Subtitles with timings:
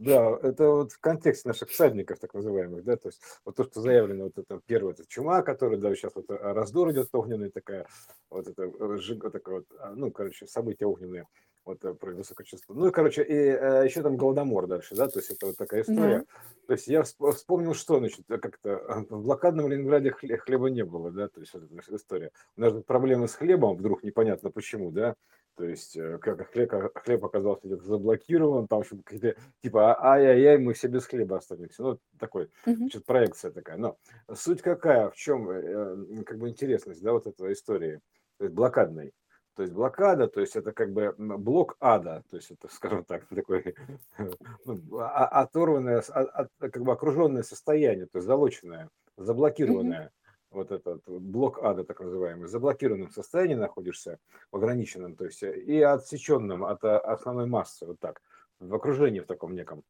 [0.00, 3.82] Да, это вот в контексте наших всадников, так называемых, да, то есть вот то, что
[3.82, 7.86] заявлено, вот это первая это чума, которая, да, сейчас вот а, раздор идет огненный, такая,
[8.30, 11.26] вот это, э, жиг, вот такое вот, а, ну, короче, события огненные,
[11.66, 12.72] вот э, про высокочувство.
[12.72, 15.82] Ну и, короче, и э, еще там Голодомор дальше, да, то есть это вот такая
[15.82, 16.20] история.
[16.20, 16.24] Да.
[16.66, 21.40] То есть я вспомнил, что, значит, как-то в блокадном Ленинграде хлеба не было, да, то
[21.40, 22.30] есть вот эта история.
[22.56, 25.14] У нас проблемы с хлебом, вдруг непонятно почему, да,
[25.60, 30.58] то есть, э, как хлеб, хлеб оказался где-то заблокирован, там еще какие-то, типа, «А, ай-яй-яй,
[30.58, 31.82] мы все без хлеба останемся.
[31.82, 33.76] Ну, такой, значит, проекция такая.
[33.76, 33.96] Но
[34.34, 38.00] суть какая, в чем, э, как бы, интересность, да, вот этой истории,
[38.38, 39.12] то есть, блокадной.
[39.60, 43.26] То есть блокада, то есть это как бы блок ада, то есть это, скажем так,
[43.26, 43.74] такое
[44.64, 50.12] ну, а, оторванное, а, как бы окруженное состояние, то есть залоченное, заблокированное
[50.50, 54.18] вот этот блок ада, так называемый, в заблокированном состоянии находишься,
[54.50, 58.22] в ограниченном, то есть и отсеченном от а, основной массы, вот так,
[58.60, 59.82] в окружении в таком неком.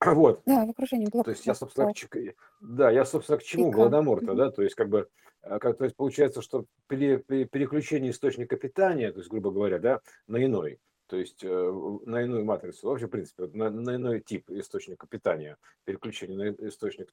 [0.04, 0.40] Вот.
[0.46, 1.26] Да, в окружении блок.
[1.26, 2.16] То есть я, собственно, к,
[2.62, 5.08] да, я, собственно, к чему Голодомор-то, да, то есть как бы,
[5.42, 9.78] э, как, то есть получается, что при, при переключении источника питания, то есть, грубо говоря,
[9.78, 10.78] да, на иной,
[11.10, 15.56] то есть э, на иную матрицу, вообще, в принципе, на, на иной тип источника питания,
[15.84, 17.08] переключение на источник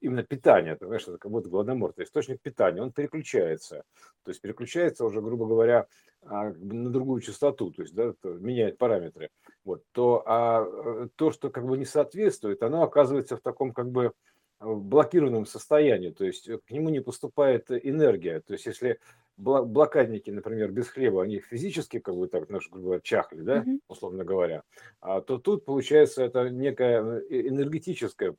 [0.00, 3.84] именно питания, ты знаешь, это как будто голодомор, это источник питания, он переключается,
[4.22, 5.86] то есть переключается уже, грубо говоря,
[6.22, 9.28] а, на другую частоту, то есть да, меняет параметры,
[9.62, 13.90] вот, то, а э, то, что как бы не соответствует, оно оказывается в таком как
[13.90, 14.14] бы
[14.64, 18.40] в блокированном состоянии, то есть к нему не поступает энергия.
[18.40, 18.98] То есть если
[19.36, 24.24] блокадники, например, без хлеба, они физически, как бы так, наш, грубо говоря, чахли, да, условно
[24.24, 24.62] говоря,
[25.00, 28.34] а, то тут, получается, это некая э, энергетическая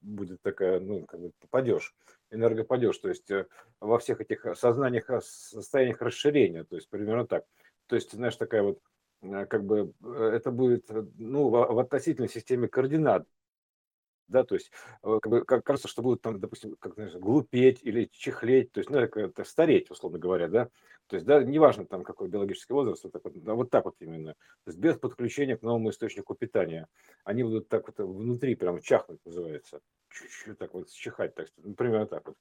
[0.00, 1.94] будет такая, ну, как бы падеж,
[2.30, 3.46] энергопадеж, то есть э,
[3.80, 7.44] во всех этих сознаниях, состояниях расширения, то есть примерно так.
[7.88, 8.78] То есть, знаешь, такая вот,
[9.22, 13.26] э, как бы, это будет, ну, в относительной системе координат,
[14.28, 14.70] да, то есть
[15.02, 18.80] э, как бы, как кажется, что будут там, допустим, как знаешь, глупеть или чехлеть, то
[18.80, 20.68] есть, ну, это стареть, условно говоря, да,
[21.06, 23.94] то есть, да, неважно там какой биологический возраст, вот так вот, да, вот так вот
[24.00, 26.88] именно, то есть без подключения к новому источнику питания,
[27.24, 29.80] они будут так вот внутри прям чахнуть называется,
[30.10, 32.36] чуть-чуть так вот чихать, так, ну, примерно так вот,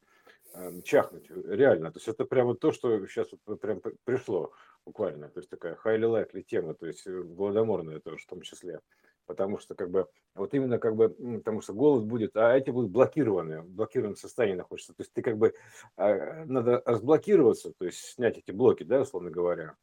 [0.56, 4.52] эм, чахнуть, реально, то есть это прямо то, что сейчас вот прям пришло
[4.86, 8.82] буквально, то есть такая highly likely тема, то есть э, голодоморная тоже в том числе
[9.26, 12.92] потому что как бы вот именно как бы потому что голос будет, а эти будут
[12.92, 14.94] блокированы, в блокированном состоянии находятся.
[14.94, 15.54] То есть ты как бы
[15.98, 19.76] а, надо разблокироваться, то есть снять эти блоки, да, условно говоря,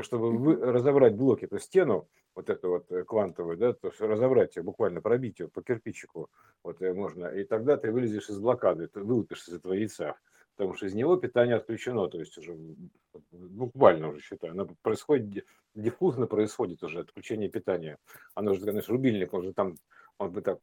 [0.00, 4.56] чтобы вы, разобрать блоки, то стену вот эту вот э, квантовую, да, то есть разобрать
[4.56, 6.30] ее, буквально пробить ее по кирпичику,
[6.62, 10.16] вот э, можно, и тогда ты вылезешь из блокады, ты вылупишься из этого яйца
[10.56, 12.56] потому что из него питание отключено, то есть уже
[13.30, 17.98] буквально уже считаю, оно происходит, диффузно происходит уже отключение питания.
[18.34, 19.76] Оно же, конечно, рубильник, он же там,
[20.18, 20.58] он бы так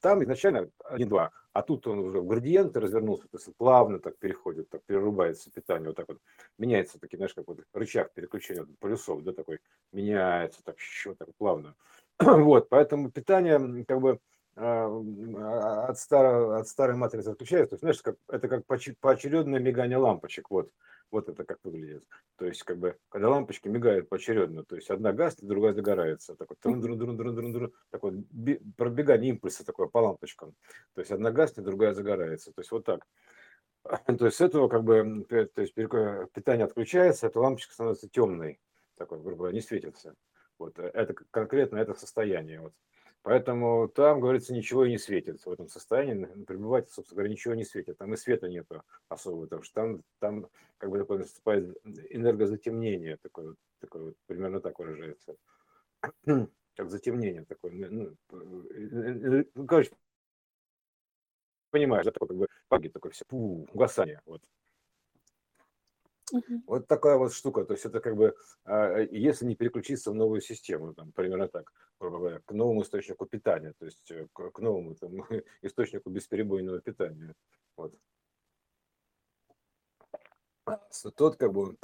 [0.00, 4.68] там изначально 1-2, а тут он уже в градиенты развернулся, то есть плавно так переходит,
[4.68, 6.18] так перерубается питание, вот так вот
[6.58, 9.60] меняется, такой, знаешь, как вот рычаг переключения вот, полюсов, да, такой
[9.92, 11.74] меняется так еще так плавно.
[12.18, 14.18] Вот, поэтому питание как бы
[14.56, 17.70] от, старого, от старой матрицы отключается.
[17.70, 18.64] То есть, знаешь, как, это как
[19.00, 20.50] поочередное мигание лампочек.
[20.50, 20.70] Вот,
[21.10, 22.04] вот это как выглядит.
[22.36, 26.34] То есть, как бы, когда лампочки мигают поочередно, то есть одна гаснет, другая загорается.
[26.36, 28.24] Такой, трун -друн -друн -друн -друн -друн, такое
[28.76, 30.54] пробегание импульса такое по лампочкам.
[30.94, 32.52] То есть одна гаснет, другая загорается.
[32.52, 33.06] То есть вот так.
[34.18, 38.58] То есть с этого как бы то есть питание отключается, эта лампочка становится темной,
[38.96, 40.14] такой, грубо говоря, не светится.
[40.58, 42.60] Вот э, это конкретно это состояние.
[42.60, 42.72] Вот.
[43.26, 46.26] Поэтому там, говорится, ничего и не светит в этом состоянии.
[46.44, 47.98] Пребывать, собственно говоря, ничего не светит.
[47.98, 50.46] Там и света нету особого, потому что там, там
[50.78, 51.76] как бы такое наступает
[52.10, 55.34] энергозатемнение, такое, такое вот, примерно так выражается.
[56.76, 57.72] Как затемнение такое.
[57.72, 59.90] Ну, ну, короче,
[61.70, 64.20] понимаешь, да, такое как бы паги такое все, пу, угасание.
[64.24, 64.42] Вот.
[66.32, 66.62] Мгм.
[66.66, 67.64] Вот такая вот штука.
[67.64, 71.72] То есть это как бы, а, если не переключиться в новую систему, там, примерно так,
[72.00, 75.12] говоря, к новому источнику питания, то есть э, к, новому там,
[75.62, 77.34] источнику бесперебойного питания.
[77.76, 77.94] Вот.
[81.14, 81.76] Тот как бы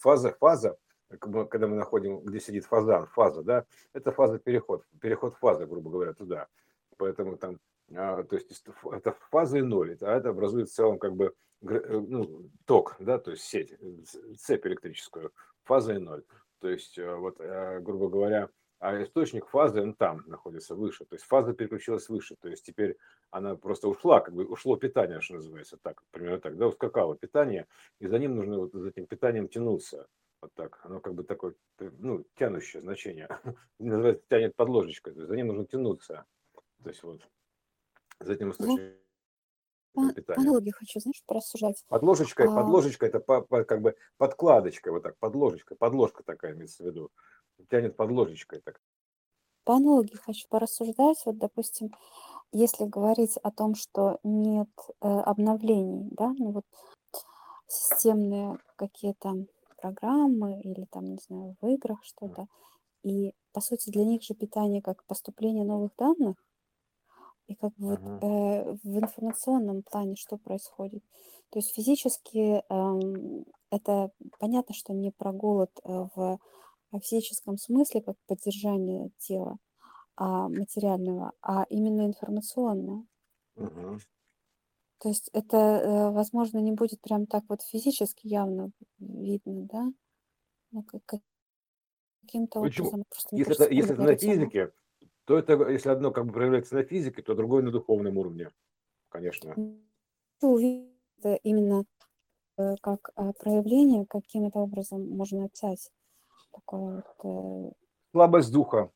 [0.00, 0.76] фаза, фаза,
[1.18, 6.12] когда мы находим, где сидит фазан, фаза, да, это фаза переход, переход фазы, грубо говоря,
[6.12, 6.48] туда.
[6.96, 7.60] Поэтому там,
[7.94, 12.50] а, то есть это фаза и ноль, а это образует в целом как бы ну,
[12.66, 15.32] ток, да, то есть сеть, э, цепь электрическую,
[15.64, 16.24] фаза и ноль.
[16.60, 18.48] То есть, э, вот, грубо говоря,
[18.82, 21.04] а источник фазы, он там находится выше.
[21.04, 22.34] То есть фаза переключилась выше.
[22.34, 22.96] То есть теперь
[23.30, 27.68] она просто ушла, как бы ушло питание, что называется, так, примерно так, да, ускакало питание,
[28.00, 30.08] и за ним нужно вот за этим питанием тянуться.
[30.40, 30.80] Вот так.
[30.82, 33.28] Оно как бы такое, ну, тянущее значение.
[33.78, 35.12] Называется тянет под ложечкой.
[35.12, 36.24] То есть за ним нужно тянуться.
[36.82, 37.20] То есть вот
[38.18, 38.96] за этим источником
[39.92, 41.84] по, по аналогии хочу, знаешь, порассуждать.
[41.88, 42.54] Под ложечкой, а...
[42.54, 46.82] под ложечкой это по, по, как бы подкладочкой, вот так, под ложечкой, подложка такая имеется
[46.82, 47.10] в виду.
[47.70, 48.80] Тянет под ложечкой так.
[49.64, 51.22] По аналогии хочу порассуждать.
[51.24, 51.94] Вот, допустим,
[52.50, 56.64] если говорить о том, что нет э, обновлений, да, ну вот
[57.68, 59.46] системные какие-то
[59.80, 62.46] программы или там, не знаю, в играх что-то,
[63.02, 66.36] и по сути для них же питание как поступление новых данных,
[67.46, 68.22] и как бы вот Мгм.
[68.22, 71.04] э, в информационном плане что происходит.
[71.50, 76.38] То есть физически эм, это понятно, что не про голод э, в
[76.92, 79.56] в физическом смысле, как поддержание тела,
[80.16, 83.06] а материального, а именно информационно.
[83.56, 83.98] Мгм.
[85.00, 89.92] То есть это, э, возможно, не будет прям так вот физически явно видно, да?
[90.72, 91.22] Ну, как, как-
[92.22, 93.04] каким-то образом,
[93.34, 94.72] Если это, если это на физике,
[95.24, 98.50] то это, если одно как бы проявляется на физике, то другое на духовном уровне,
[99.08, 99.54] конечно.
[100.40, 101.84] Это именно
[102.58, 105.90] э, как э, проявление, каким это образом можно описать
[106.52, 107.72] такое вот, э,
[108.12, 108.90] Слабость духа,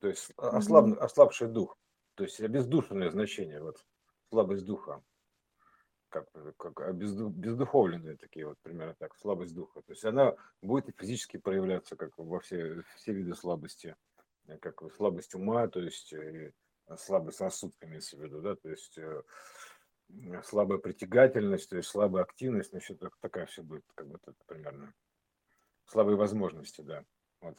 [0.00, 0.98] то есть о- ослаб, мгм.
[1.00, 1.78] ослабший дух,
[2.14, 3.84] то есть обездушенное значение, вот,
[4.30, 5.02] слабость духа,
[6.10, 6.26] как,
[6.56, 9.80] как обезду- бездуховленные такие вот, примерно так, слабость духа.
[9.82, 13.96] То есть она будет физически проявляться, как во все, все виды слабости,
[14.58, 16.52] как вот слабость ума, то есть э,
[16.96, 19.22] слабость рассудка имеется в виду, да, то есть э,
[20.44, 24.92] слабая притягательность, то есть слабая активность, значит, так- такая все будет, как бы это примерно.
[25.86, 27.04] Слабые возможности, да.
[27.40, 27.56] Вот.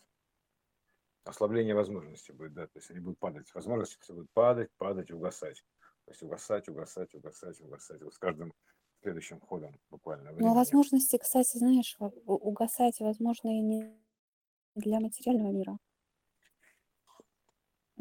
[1.23, 3.53] Ослабление возможностей будет, да, то есть они будут падать.
[3.53, 5.63] Возможности все будут падать, падать, угасать.
[6.05, 8.01] То есть угасать, угасать, угасать, угасать.
[8.01, 8.53] Вот с каждым
[9.01, 10.53] следующим ходом буквально Но времени.
[10.55, 14.01] возможности, кстати, знаешь, угасать, возможно, и не
[14.75, 15.77] для материального мира.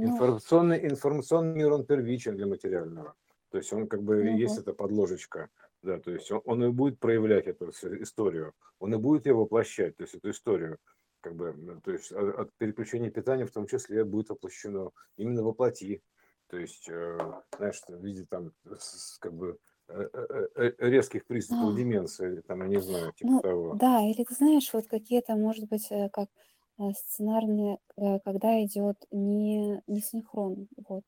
[0.00, 3.14] Ну, Информационный, информационный мир, он первичен для материального.
[3.50, 5.50] То есть он как бы ну есть эта подложечка.
[5.82, 8.54] Да, то есть он, он и будет проявлять эту историю.
[8.78, 10.78] Он и будет ее воплощать, то есть эту историю.
[11.20, 15.42] Как бы, м, то есть от от переключения питания в том числе будет воплощено именно
[15.42, 16.02] воплоти.
[16.48, 17.18] То есть, э,
[17.56, 19.58] знаешь, в виде там с- как бы
[19.88, 23.80] э, э, э, резких приступов А, деменции, там, я не знаю, типа ну, того.
[23.80, 26.28] да, или ты знаешь, вот какие-то, может быть, как
[26.80, 31.04] э, сценарные, э, когда идет не, не синхрон, вот.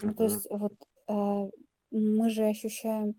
[0.00, 0.74] Ну, то есть вот
[1.08, 1.50] э,
[1.90, 3.16] мы же ощущаем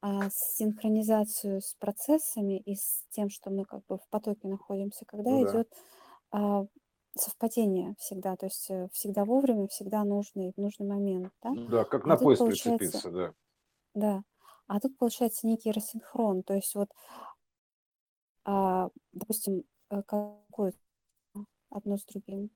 [0.00, 5.30] а, синхронизацию с процессами и с тем, что мы как бы в потоке находимся, когда
[5.30, 5.50] Ну да.
[5.50, 5.72] идет
[6.30, 6.66] а,
[7.16, 11.52] совпадение всегда, то есть э, всегда вовремя, всегда нужный, в нужный момент, да?
[11.68, 13.34] Да, как А на поезд прицепиться, да.
[13.94, 14.22] да,
[14.68, 16.90] а тут получается некий рассинхрон, то есть вот,
[18.44, 20.74] а, допустим, какое
[21.70, 22.50] одно с другим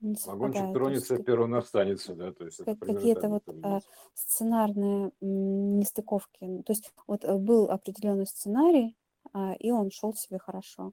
[0.00, 3.80] не Вагончик есть тронется, как- первым останется, да, то есть как- какие-то вот а,
[4.14, 6.38] сценарные нестыковки.
[6.44, 8.96] Ну, То есть вот э, был определенный сценарий,
[9.32, 10.92] а, и он шел себе хорошо.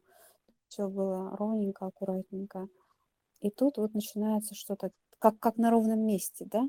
[0.70, 2.68] Все было ровненько, аккуратненько.
[3.42, 6.66] И тут вот начинается что-то, как, как на ровном месте, да?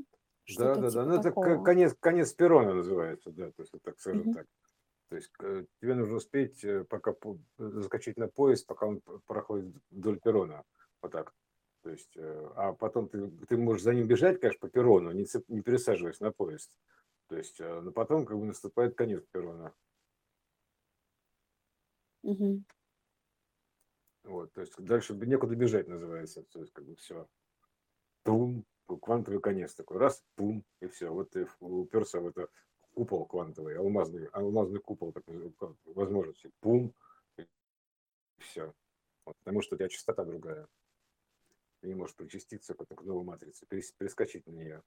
[0.49, 1.05] Да, Что-то да, да.
[1.05, 1.33] типа Ну, это
[1.63, 4.35] конец, конец перрона называется, да, то есть, так скажем Мгм.
[4.35, 4.47] так.
[5.09, 9.75] То есть э, тебе нужно успеть, э, пока по- заскочить на поезд, пока он проходит
[9.91, 10.65] вдоль перрона.
[11.01, 11.33] Вот так.
[11.83, 15.23] То есть, э, а потом ты, ты можешь за ним бежать, конечно, по перрону, не,
[15.23, 16.77] цеп- не пересаживаясь на поезд.
[17.29, 19.73] То есть, э, но потом как бы наступает конец перрона.
[22.23, 22.65] Мгм.
[24.25, 26.43] Вот, то есть дальше некуда бежать называется.
[26.51, 27.29] То есть как бы все.
[28.25, 31.11] Пум, квантовый конец такой, раз, пум, и все.
[31.11, 32.49] Вот ты уперся в это
[32.97, 35.25] купол квантовый, алмазный, алмазный купол как
[35.85, 36.95] возможности, пум,
[37.37, 37.47] и
[38.39, 38.73] все.
[39.27, 40.67] Вот, потому что у тебя частота другая.
[41.81, 44.83] Ты не можешь причаститься к, к новой матрице, перес- перескочить на нее.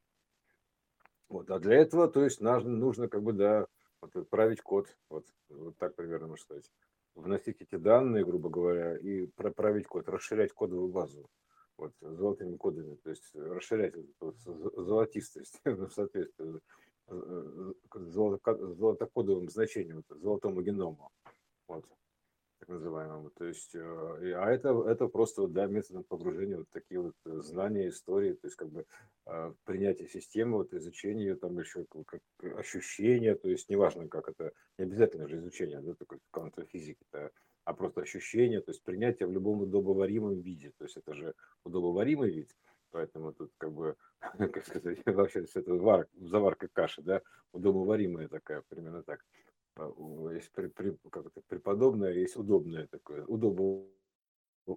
[1.28, 3.68] Вот, а для этого, то есть, нужно, нужно как бы, да,
[4.02, 6.72] вот, отправить код, вот, вот так примерно можно сказать.
[7.14, 11.30] Вносить эти данные, грубо говоря, и проправить код, расширять кодовую базу
[11.78, 16.60] вот, золотыми кодами, то есть расширять вот золотистость в соответствии
[17.94, 21.12] золотокодовым значениям, золотому геному,
[21.68, 21.86] вот,
[22.60, 23.30] так называемому.
[23.32, 27.90] То есть, э, а это, это просто, да, методом погружения вот такие вот э, знания,
[27.90, 28.86] истории, то есть, как бы
[29.26, 32.22] э, принятие системы, вот, изучение ее, там еще как,
[32.58, 36.20] ощущения, то есть, неважно, как это, не обязательно же изучение, да, такой
[36.68, 37.32] физики, -то,
[37.70, 40.72] а просто ощущение, то есть принятие в любом удобоваримом виде.
[40.78, 42.56] То есть это же удобоваримый вид,
[42.92, 43.96] поэтому тут как бы,
[44.38, 49.26] как сказать, вообще все это вар, заварка каши, да, удобоваримая такая, примерно так.
[50.32, 53.86] есть при, при, как это, преподобное, есть удобное такое, удобное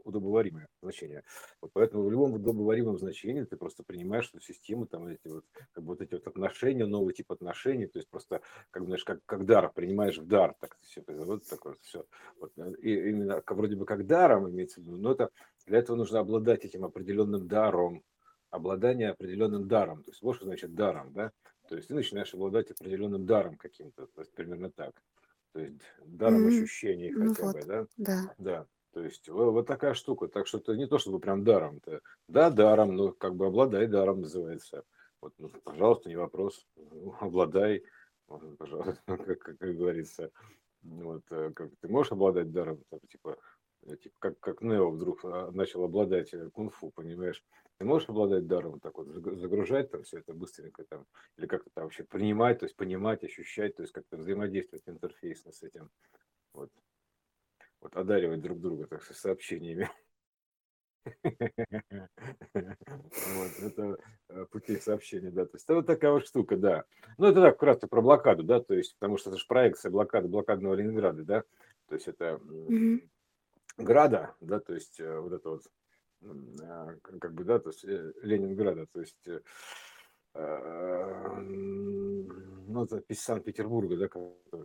[0.04, 1.22] удобоваримое значение.
[1.60, 5.84] Вот поэтому в любом удобоваримом значении ты просто принимаешь эту систему, там эти вот, как
[5.84, 9.44] бы вот эти вот отношения, новый тип отношений, то есть просто, как знаешь, как, как
[9.44, 12.04] дар, принимаешь в дар, так все, вот такое все.
[12.38, 15.30] Вот, и именно вроде бы как даром имеется в виду, но это
[15.66, 18.02] для этого нужно обладать этим определенным даром,
[18.50, 20.02] обладание определенным даром.
[20.04, 21.32] То есть вот что значит даром, да?
[21.68, 24.92] То есть ты начинаешь обладать определенным даром каким-то, то есть примерно так.
[25.52, 26.62] То есть даром mm-hmm.
[26.62, 27.86] ощущений ну хотя вот, бы, да?
[27.96, 28.34] Да.
[28.38, 28.66] Да.
[28.92, 30.28] То есть вот такая штука.
[30.28, 31.78] Так что это не то, чтобы прям даром.
[31.78, 32.00] -то.
[32.28, 34.84] Да, даром, но как бы обладай даром называется.
[35.20, 36.66] Вот, ну, пожалуйста, не вопрос.
[36.76, 37.84] Ну, обладай,
[38.26, 40.30] пожалуйста, как, как, как говорится.
[40.82, 43.38] Вот, э, как, ты можешь обладать даром, там, типа,
[43.86, 47.44] э, типа, как, как Нео вдруг а, начал обладать э, кунг-фу, понимаешь?
[47.78, 51.06] Ты можешь обладать даром, так вот, загружать там все это быстренько там,
[51.36, 55.62] или как-то там вообще принимать, то есть понимать, ощущать, то есть как-то взаимодействовать интерфейсно с
[55.62, 55.88] этим.
[56.52, 56.70] Вот
[57.82, 59.90] вот одаривать друг друга, так сказать, сообщениями.
[62.64, 63.98] Вот, это
[64.28, 65.46] э, пути сообщения, да.
[65.46, 66.84] То есть это вот такая вот штука, да.
[67.18, 70.28] Ну, это так, вкратце про блокаду, да, то есть, потому что это же проекция блокады,
[70.28, 71.42] блокадного Ленинграда, да.
[71.88, 72.40] То есть это
[73.78, 75.62] Града, да, то есть э, вот это вот,
[76.62, 79.28] а, как бы, да, то есть э, Ленинграда, то есть
[82.72, 84.08] ну, это Санкт-Петербурга, да,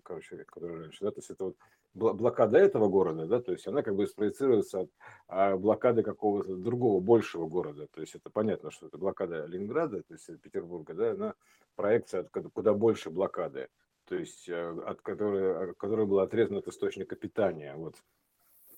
[0.04, 1.58] короче, который раньше, да, то есть это вот
[1.94, 4.92] блокада этого города, да, то есть она как бы спроецируется от
[5.28, 10.14] а, блокады какого-то другого, большего города, то есть это понятно, что это блокада Ленинграда, то
[10.14, 11.34] есть Петербурга, да, она
[11.76, 13.68] проекция от куда больше блокады,
[14.06, 17.96] то есть э, от которой, которая была отрезана от источника питания, вот,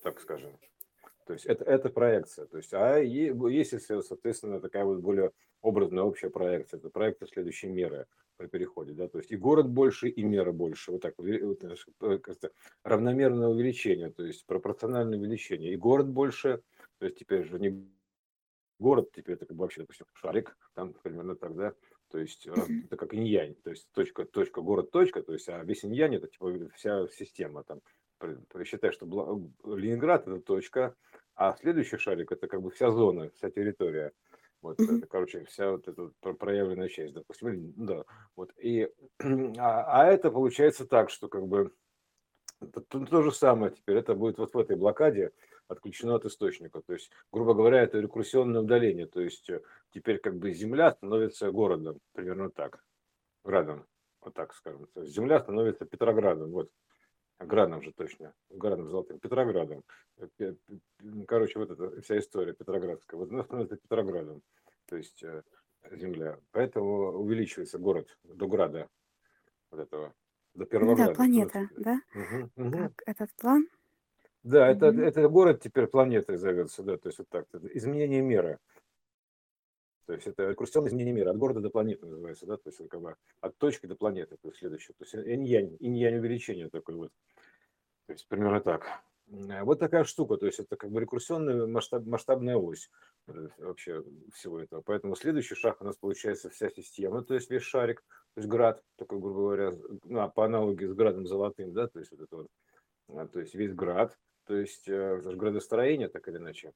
[0.02, 0.58] так скажем.
[1.30, 2.46] То есть это, это проекция.
[2.46, 5.30] То есть, а есть, соответственно, такая вот более
[5.62, 6.78] образная общая проекция.
[6.78, 8.94] Это проекция следующей меры при переходе.
[8.94, 9.06] Да?
[9.06, 10.90] То есть и город больше, и мера больше.
[10.90, 12.50] Вот так, вот, э,
[12.82, 15.72] равномерное увеличение, то есть пропорциональное увеличение.
[15.72, 16.62] И город больше,
[16.98, 17.80] то есть теперь же не
[18.80, 21.74] город, теперь это как бы вообще, допустим, шарик, там примерно так, да,
[22.08, 25.84] то есть это как инь-янь, то есть точка, точка, город, точка, то есть а весь
[25.84, 27.80] инь-янь это типа вся система там.
[28.64, 29.06] Считай, что
[29.64, 30.94] Ленинград это точка,
[31.40, 34.12] а следующий шарик это как бы вся зона, вся территория.
[34.60, 38.04] Вот, это, короче, вся вот эта проявленная часть, допустим, да,
[38.36, 38.90] вот, и,
[39.58, 41.72] а, а это получается так, что как бы
[42.58, 45.32] то, то, же самое теперь, это будет вот в этой блокаде
[45.66, 49.62] отключено от источника, то есть, грубо говоря, это рекурсионное удаление, то есть э,
[49.94, 52.84] теперь как бы Земля становится городом, примерно так,
[53.46, 53.86] градом,
[54.20, 56.70] вот так скажем, то есть Земля становится Петроградом, вот,
[57.40, 59.82] Градом же точно, Градом Золотым, Петроградом.
[60.38, 60.54] Э,
[61.26, 63.18] короче, вот эта вся история Петроградская.
[63.18, 64.42] Вот она становится Петроградом,
[64.86, 65.42] то есть э,
[65.90, 66.38] земля.
[66.52, 68.88] Поэтому увеличивается город до града
[69.70, 70.14] вот этого,
[70.54, 72.00] до первого Да, планета, да?
[72.14, 72.76] Угу, угу.
[72.76, 73.66] Как этот план?
[74.42, 78.58] Да, это, это город теперь планетой зовется, да, то есть вот так, изменение меры.
[80.10, 83.00] То есть это рекурсионное изменение мира от города до планеты называется, да, то есть как
[83.00, 84.92] бы от точки до планеты, то есть следующее.
[84.98, 87.12] То есть инь-янь, инь-янь увеличение такое вот.
[88.06, 88.88] То есть примерно так.
[89.28, 92.90] Э, вот такая штука, то есть это как бы рекурсионная масштаб, масштабная ось
[93.28, 94.02] э, вообще
[94.34, 94.82] всего этого.
[94.84, 98.00] Поэтому следующий шаг у нас получается вся система, то есть весь шарик,
[98.34, 99.72] то есть град, такой, грубо говоря,
[100.06, 102.48] ну, а по аналогии с градом золотым, да, то есть вот это вот,
[103.10, 106.72] а, то есть весь град, то есть э, это же градостроение, так или иначе,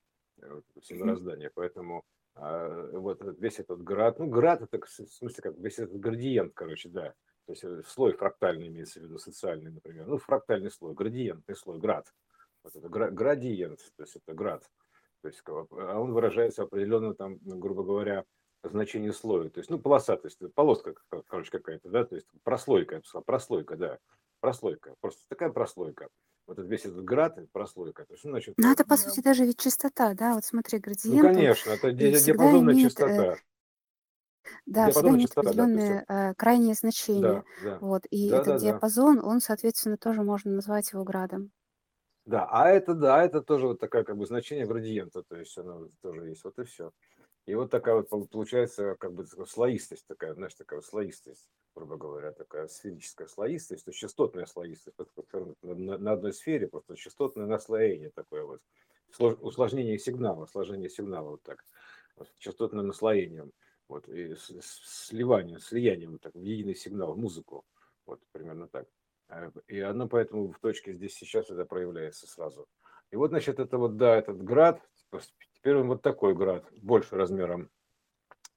[0.81, 2.05] все мироздание, поэтому
[2.37, 7.15] вот весь этот град, ну град это в смысле как весь этот градиент, короче, да,
[7.47, 11.79] то есть э, слой фрактальный имеется в виду, социальный, например, ну фрактальный слой, градиентный слой,
[11.79, 12.13] град,
[12.65, 14.69] вот это градиент, то есть это град,
[15.23, 18.25] то есть а он выражается определенно там, грубо говоря,
[18.65, 20.95] значение слоя, то есть, ну, полоса, то есть полоска,
[21.29, 23.99] короче, какая-то, да, то есть прослойка, прослойка, да,
[24.41, 26.09] прослойка, просто такая прослойка
[26.47, 28.05] вот этот весь этот град, прослойка.
[28.05, 30.35] То есть, ну, значит, ну, это, по сути, даже ведь частота, да?
[30.35, 31.23] Вот смотри, градиент.
[31.23, 33.01] Ну, конечно, это диапазонная имеет.
[33.01, 33.37] Э,
[34.67, 37.21] да, всегда имеет частота, определенные да, э, крайние значения.
[37.21, 37.79] Да, да.
[37.81, 39.23] Вот, и да, этот да, диапазон, да.
[39.25, 41.51] он, соответственно, тоже можно назвать его градом.
[42.27, 45.89] Да, а это, да, это тоже вот такое как бы значение градиента, то есть оно
[46.01, 46.91] тоже есть, вот и все.
[47.47, 52.69] И вот такая вот получается как бы слоистость такая, знаешь, такая слоистость грубо говоря, такая
[52.69, 54.97] сферическая слоистость, то есть частотная слоистость
[55.63, 58.61] на, одной сфере, просто частотное наслоение такое вот,
[59.19, 61.65] усложнение сигнала, сложение сигнала вот так,
[62.17, 63.53] вот, частотным наслоением,
[63.89, 67.65] вот, и сливание, слияние вот так в единый сигнал, в музыку,
[68.07, 68.87] вот примерно так.
[69.29, 72.67] А, и оно поэтому в точке здесь сейчас это проявляется сразу.
[73.11, 74.81] И вот, значит, это вот, да, этот град,
[75.65, 77.71] теперь он вот такой град, больше размером,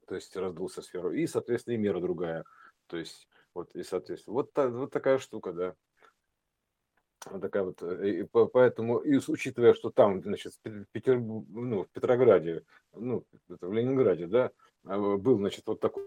[0.07, 2.43] то есть раздулся сферу, и, соответственно, и мера другая–
[2.87, 5.75] то есть, вот, и, соответственно, вот, та, вот такая штука, да.
[7.25, 11.89] Вот такая вот, э, и поэтому, и учитывая, что там, значит, в Петер, ну, в
[11.89, 14.51] Петрограде, ну, в Ленинграде, да,
[14.85, 16.03] а, был, значит, вот такой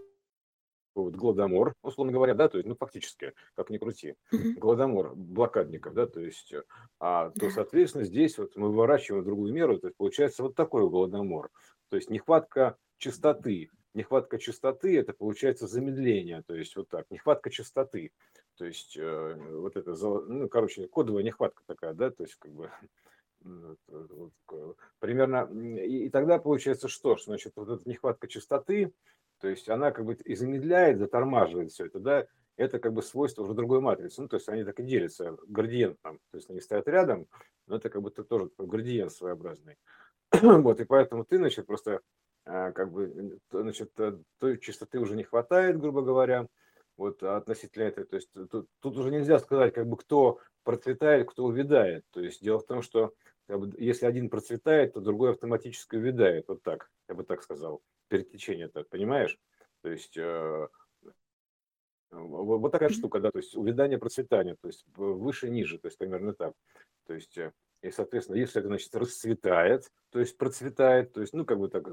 [0.95, 6.07] вот голодомор, условно говоря, да, то есть, ну, фактически, как ни крути, голодомор блокадников, да,
[6.07, 6.53] то есть,
[6.99, 10.89] а, то, соответственно, здесь вот мы выворачиваем в другую меру, то есть, получается вот такой
[10.89, 11.49] голодомор,
[11.89, 18.11] то есть, нехватка чистоты, нехватка чистоты, это получается замедление, то есть, вот так, нехватка чистоты,
[18.57, 22.71] то есть, э, вот это, ну, короче, кодовая нехватка такая, да, то есть, как бы,
[23.87, 28.93] вот, вот, примерно, и, и тогда получается что, что, значит, вот эта нехватка чистоты,
[29.41, 33.43] то есть она как бы и замедляет, затормаживает все это, да, это как бы свойство
[33.43, 34.21] уже другой матрицы.
[34.21, 36.19] Ну, то есть они так и делятся градиентом.
[36.31, 37.27] То есть они стоят рядом,
[37.65, 39.77] но это как бы ты тоже градиент своеобразный.
[40.41, 42.01] вот, и поэтому ты, значит, просто
[42.45, 46.47] а, как бы, значит, э, той чистоты уже не хватает, грубо говоря,
[46.97, 48.05] вот относительно этой.
[48.05, 52.03] То есть тут, тут уже нельзя сказать, как бы, кто процветает, кто увядает.
[52.11, 53.13] То есть дело в том, что
[53.47, 56.47] как бы, если один процветает, то другой автоматически увядает.
[56.47, 59.39] Вот так, я бы так сказал перетечение это, понимаешь?
[59.81, 60.67] То есть э,
[62.11, 66.33] вот такая штука, да, то есть увядание, процветание, то есть выше, ниже, то есть примерно
[66.33, 66.53] так.
[67.07, 71.45] То есть, э, и, соответственно, если это, значит, расцветает, то есть процветает, то есть, ну,
[71.45, 71.87] как бы так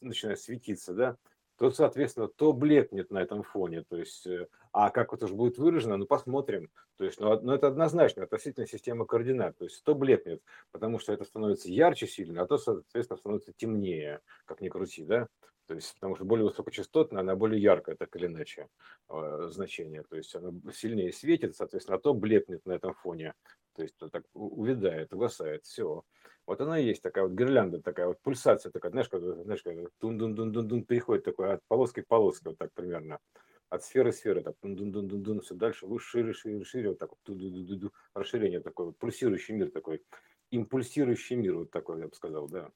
[0.00, 1.16] начинает светиться, да,
[1.58, 3.82] то, соответственно, то блекнет на этом фоне.
[3.88, 6.70] То есть, э, а как это же будет выражено, ну, посмотрим.
[6.96, 9.58] То есть, ну, ну, это однозначно относительно системы координат.
[9.58, 14.20] То есть, то блекнет, потому что это становится ярче сильно, а то, соответственно, становится темнее,
[14.44, 15.28] как ни крути, да.
[15.66, 18.68] То есть, потому что более высокочастотная, она более яркая, так или иначе,
[19.08, 20.04] э, значение.
[20.04, 23.34] То есть, она сильнее светит, соответственно, а то блекнет на этом фоне.
[23.74, 26.04] То есть, так увядает, угасает, все.
[26.46, 29.74] Вот она и есть такая вот гирлянда, такая вот пульсация, такая, знаешь, как, знаешь, как
[29.98, 33.18] тун дун дун дун дун переходит такой от полоски к полоске, вот так примерно.
[33.68, 36.88] От сферы сферы, так тун дун дун дун дун все дальше, выше, шире, шире, шире,
[36.90, 40.02] вот так вот, ду ду ду ду расширение такое, пульсирующий мир такой,
[40.50, 42.70] импульсирующий мир, вот такой, я бы сказал, да.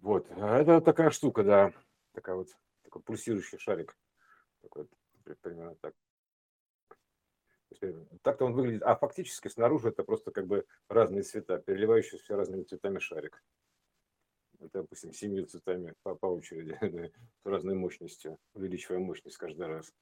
[0.00, 1.72] Вот, а это такая штука, да,
[2.12, 2.48] такая вот,
[2.82, 3.96] такой пульсирующий шарик,
[4.60, 4.88] такой,
[5.40, 5.94] примерно так.
[8.22, 12.98] Так-то он выглядит, а фактически снаружи это просто как бы разные цвета, переливающиеся разными цветами
[12.98, 13.42] шарик.
[14.60, 16.78] Это, допустим, семью цветами по, по очереди,
[17.42, 19.92] с разной мощностью, увеличивая мощность каждый раз.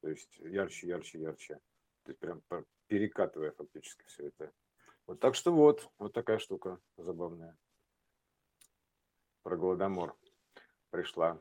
[0.00, 1.60] То есть ярче, ярче, ярче.
[2.04, 2.42] То есть прям
[2.86, 4.52] перекатывая фактически все это.
[5.06, 7.56] Вот так что вот, вот такая штука забавная.
[9.46, 10.16] Про Голодомор
[10.90, 11.38] пришла.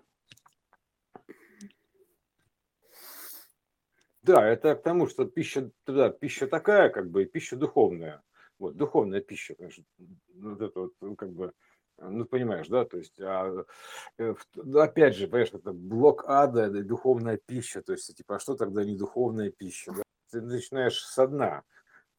[4.21, 8.21] Да, это к тому, что пища, да, пища такая, как бы, пища духовная.
[8.59, 11.51] Вот, духовная пища, конечно, ну, вот это вот, ну, как бы,
[11.97, 13.65] ну, понимаешь, да, то есть, а,
[14.19, 14.35] э,
[14.75, 18.85] опять же, понимаешь, это блок ада, это духовная пища, то есть, типа, а что тогда
[18.85, 19.91] не духовная пища?
[19.91, 20.03] Да?
[20.29, 21.63] Ты начинаешь со дна,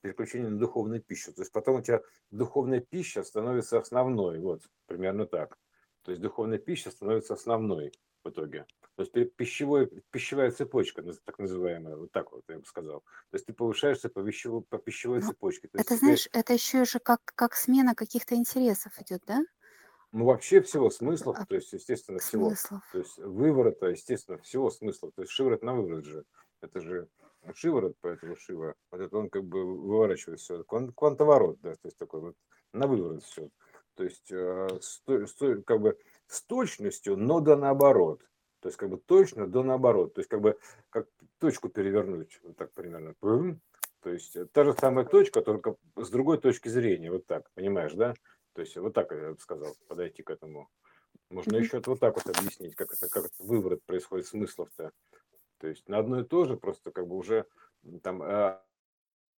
[0.01, 5.27] переключение на духовную пищу, то есть, потом у тебя духовная пища становится основной, вот, примерно
[5.27, 5.57] так.
[6.07, 7.93] То есть, духовная пища становится основной
[8.23, 8.65] в итоге.
[8.95, 13.01] То есть пищевой, пищевая цепочка, так называемая, вот так вот я бы сказал.
[13.01, 15.67] То есть ты повышаешься по, пищевой, по пищевой ну, цепочке.
[15.67, 19.41] То это, есть знаешь, это еще же как, как смена каких-то интересов идет, да?
[20.13, 22.51] Ну, вообще всего смыслов, а, то есть, естественно, всего.
[22.51, 22.83] Смыслов.
[22.93, 25.11] То есть выворота, естественно, всего смысла.
[25.11, 26.25] То есть шиворот на выворот же.
[26.63, 27.09] Это же
[27.53, 28.77] шиворот, поэтому шива.
[28.93, 30.63] Вот это он как бы выворачивает все.
[30.63, 32.37] Квантоворот, да, то есть такой вот
[32.73, 33.51] на выворот все.
[33.97, 38.21] То есть э, сто, сто, как бы с точностью, но да наоборот.
[38.61, 40.15] То есть как бы точно до наоборот.
[40.15, 40.59] То есть как бы
[40.91, 43.15] как точку перевернуть, вот так примерно.
[44.01, 48.15] То есть та же самая точка, только с другой точки зрения, вот так, понимаешь, да?
[48.53, 50.69] То есть вот так я бы сказал, подойти к этому.
[51.31, 54.93] Можно еще вот так вот объяснить, как это, как это выворот происходит смыслов-то.
[55.59, 57.47] То есть на одно и то же, просто как бы уже
[58.03, 58.23] там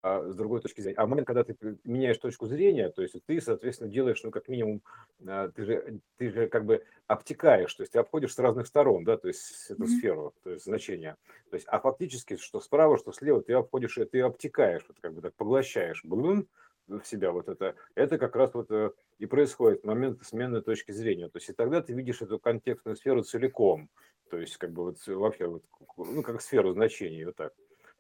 [0.07, 0.97] а, с другой точки зрения.
[0.97, 4.47] А в момент, когда ты меняешь точку зрения, то есть ты, соответственно, делаешь, ну, как
[4.47, 4.81] минимум,
[5.25, 9.03] а, ты же, ты же как бы обтекаешь, то есть ты обходишь с разных сторон,
[9.03, 9.87] да, то есть эту mm-hmm.
[9.87, 11.15] сферу, то есть значение.
[11.49, 15.21] То есть, а фактически, что справа, что слева, ты обходишь, ты обтекаешь, вот как бы
[15.21, 16.47] так поглощаешь, блин,
[16.87, 21.27] в себя вот это, это как раз вот э, и происходит момент смены точки зрения.
[21.27, 23.89] То есть и тогда ты видишь эту контекстную сферу целиком,
[24.29, 25.63] то есть как бы вот вообще вот,
[25.97, 27.53] ну, как сферу значений, вот так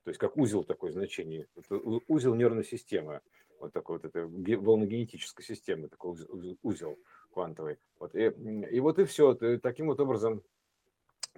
[0.07, 1.75] то есть как узел такой значение, это
[2.07, 3.19] узел нервной системы,
[3.59, 6.15] вот такой вот это волногенетической системы, такой
[6.63, 6.97] узел
[7.33, 7.77] квантовый.
[7.99, 8.27] Вот, и,
[8.71, 10.43] и вот и все, и таким вот образом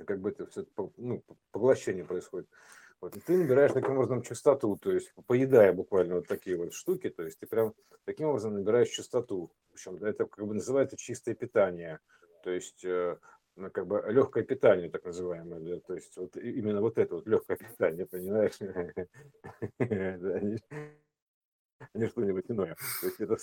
[0.05, 2.47] как бы это все ну, поглощение происходит.
[3.01, 7.09] Вот, и ты набираешь таким образом частоту, то есть поедая буквально вот такие вот штуки,
[7.09, 7.73] то есть ты прям
[8.05, 9.51] таким образом набираешь частоту.
[9.73, 12.01] Общем, это как бы называется чистое питание.
[12.43, 13.17] То есть э,
[13.71, 17.57] как бы легкое питание, так называемое, да, то есть вот именно вот это вот легкое
[17.57, 18.59] питание, понимаешь?
[19.79, 19.79] а
[21.93, 22.75] не что-нибудь иное.
[23.01, 23.37] То есть это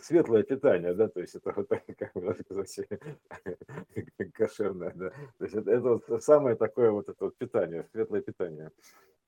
[0.00, 2.80] светлое питание, да, то есть это вот так, как бы сказать,
[4.34, 5.10] кошерное, да.
[5.38, 8.70] То есть это, это вот самое такое вот это вот питание, светлое питание.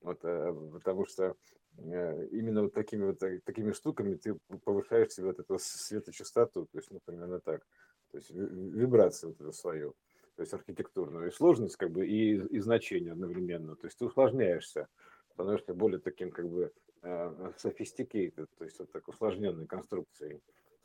[0.02, 1.36] Вот, э, потому что
[1.76, 4.34] э, именно вот такими вот такими штуками ты
[4.64, 7.66] повышаешь себе вот эту светочастоту, то есть, ну, примерно так.
[8.10, 9.94] То есть вибрацию вот эту свою,
[10.36, 11.28] то есть архитектурную.
[11.28, 13.76] И сложность, как бы, и, и значение одновременно.
[13.76, 14.88] То есть ты усложняешься,
[15.32, 20.40] становишься более таким, как бы, э, sophisticated, то есть вот так усложненной конструкцией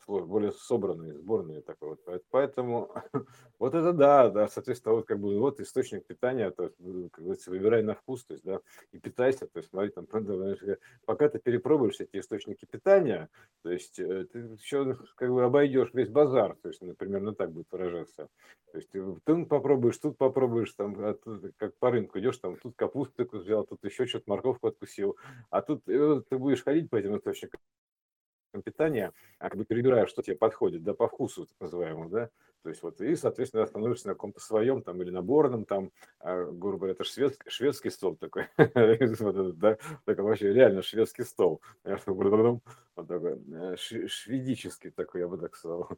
[0.06, 2.24] более собранные, сборные такой вот.
[2.30, 2.94] Поэтому
[3.60, 6.76] вот это да, да, соответственно, вот как бы вот источник питания, то есть,
[7.12, 8.60] как говорится, выбирай на вкус, то есть, да,
[8.92, 10.08] и питайся, то есть, смотри, там,
[11.06, 13.30] пока ты перепробуешь эти источники питания,
[13.64, 17.52] то есть, э, ты еще как бы обойдешь весь базар, то есть, например, ну так
[17.52, 18.30] будет выражаться.
[18.72, 22.76] То есть, ты попробуешь, тут попробуешь, там, а тут, как по рынку идешь, там, тут
[22.76, 25.18] капусту взял, тут еще что-то морковку откусил,
[25.50, 27.60] а тут э, ты будешь ходить по этим источникам
[28.62, 32.30] питания, а как бы перебираешь, что тебе подходит, да, по вкусу, так называемому, да,
[32.66, 36.78] то есть вот, и, соответственно, остановишься на каком-то своем, там, или наборном, там, а, грубо
[36.80, 43.76] говоря, это шведский, шведский стол такой, да, такой вообще реально шведский стол, вот такой, э,
[43.78, 45.90] шведический такой, я бы так сказал,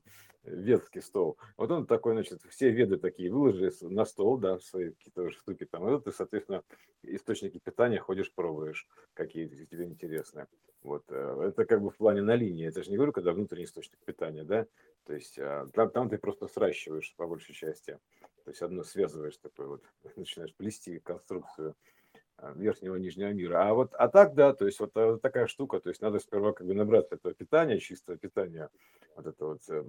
[0.43, 1.37] ветский стол.
[1.55, 5.87] Вот он такой, значит, все веды такие выложили на стол, да, свои какие-то штуки там,
[5.87, 6.63] и ты, соответственно,
[7.01, 10.47] источники питания ходишь, пробуешь, какие тебе интересны.
[10.83, 13.63] Вот, э, это как бы в плане на линии, это же не говорю, когда внутренний
[13.63, 14.67] источник питания, да,
[15.07, 17.97] то есть а, там, там ты просто сращиваешь по большей части,
[18.43, 19.83] то есть одно связываешь такой вот,
[20.17, 21.75] начинаешь плести конструкцию
[22.35, 23.69] а, верхнего и нижнего мира.
[23.69, 26.51] А вот, а так, да, то есть вот э, такая штука, то есть надо сперва
[26.51, 28.69] как бы набраться этого питания, чистого питания,
[29.15, 29.83] вот это вот э,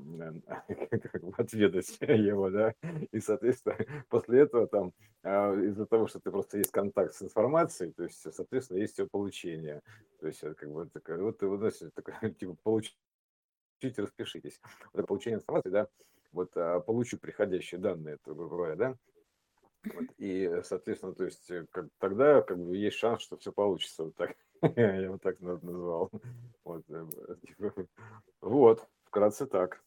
[1.12, 2.74] как бы отведать его, да,
[3.10, 3.76] и, соответственно,
[4.08, 4.92] после этого там
[5.24, 9.08] а, из-за того, что ты просто есть контакт с информацией, то есть, соответственно, есть ее
[9.08, 9.82] получение,
[10.20, 12.54] то есть как бы такая, вот ты выносишь такое, типа,
[13.78, 14.60] получить, распишитесь.
[14.92, 15.88] Вот получение информации, да,
[16.32, 18.96] вот а, получу приходящие данные, это, грубо говоря, да,
[19.84, 24.04] вот, и, соответственно, то есть э, как, тогда как бы есть шанс, что все получится.
[24.04, 24.34] Вот так.
[24.76, 26.10] Я вот так назвал.
[26.64, 27.06] Вот, э,
[27.46, 27.72] типа,
[28.40, 29.80] вот, вкратце так.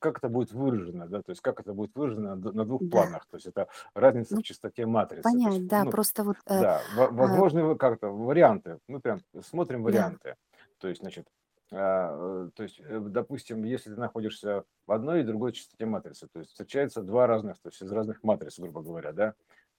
[0.00, 2.90] Как это будет выражено, да, то есть как это будет выражено на двух Да.
[2.90, 6.24] планах, то есть это разница Ну, в частоте матрицы, то понять, есть, да, ну, просто
[6.24, 10.36] вот, э, да, а, возможны как-то варианты, мы прям смотрим да, варианты,
[10.84, 11.26] то есть, значит,
[11.72, 16.28] а, э, то есть, э, допустим, если ты находишься в одной и другой частоте матрицы,
[16.30, 19.34] то есть встречаются два разных, то есть из разных матриц, грубо говоря, да,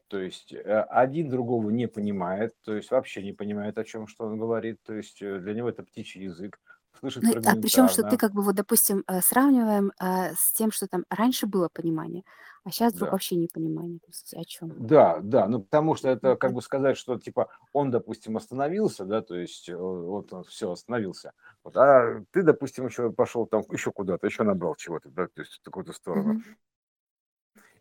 [0.08, 4.26] то есть э, один другого не понимает, то есть вообще не понимает, о чем что
[4.26, 6.60] он говорит, то есть для него это птичий язык,
[7.00, 10.52] слышит ну, а причем, что ты фрагментарно, как бы вот, допустим, э, сравниваем э, с
[10.54, 12.24] тем, что там раньше было понимание,
[12.64, 13.12] а сейчас вдруг да.
[13.14, 14.00] вообще непонимание.
[14.00, 14.88] То есть о чем?
[14.88, 19.22] Да, да, ну потому что это как бы сказать, что типа он, допустим, остановился, да,
[19.22, 23.92] то есть э, вот он все остановился, вот, а ты, допустим, еще пошел там еще
[23.92, 26.42] куда-то, еще набрал чего-то, да, то есть в какую-то сторону.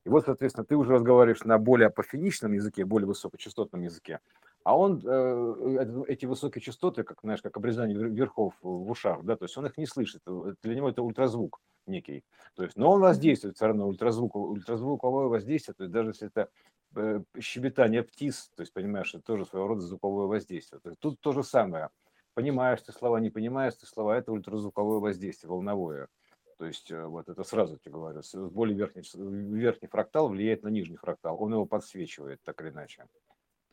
[0.04, 4.20] И вот, соответственно, ты уже разговариваешь на более апофеничном языке, более высокочастотном языке,
[4.64, 9.22] а он э, э, эти высокие частоты, как знаешь, как обрезание вер- верхов в ушах,
[9.22, 12.24] да, то есть он их не слышит, э, для него это ультразвук некий,
[12.54, 16.48] то есть, но он воздействует все равно ультразвук, ультразвуковое воздействие, то есть даже если это
[16.96, 20.80] э, щебетание птиц, то есть понимаешь, это тоже своего рода звуковое воздействие.
[20.80, 21.90] То есть тут то же самое.
[22.34, 26.08] Понимаешь ты слова, не понимаешь ты слова, это ультразвуковое воздействие, волновое.
[26.58, 30.96] То есть э, вот это сразу тебе говорю, более верхний, верхний фрактал влияет на нижний
[30.96, 33.06] фрактал, он его подсвечивает так или иначе.